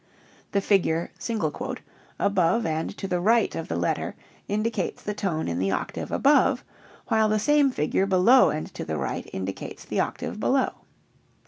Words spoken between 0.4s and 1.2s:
The figure'